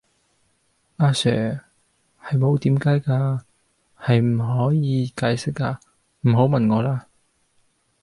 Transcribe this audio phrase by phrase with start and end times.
[0.97, 1.59] 阿 sir,
[2.23, 3.45] 係冇點解架,
[3.99, 5.79] 係唔可以解釋架,
[6.21, 7.05] 唔好問我啦!